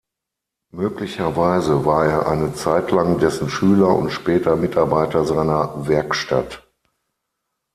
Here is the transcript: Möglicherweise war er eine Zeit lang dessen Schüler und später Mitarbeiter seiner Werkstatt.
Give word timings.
Möglicherweise 0.71 1.85
war 1.85 2.07
er 2.07 2.27
eine 2.27 2.55
Zeit 2.55 2.89
lang 2.89 3.19
dessen 3.19 3.51
Schüler 3.51 3.89
und 3.95 4.09
später 4.09 4.55
Mitarbeiter 4.55 5.25
seiner 5.25 5.87
Werkstatt. 5.87 6.65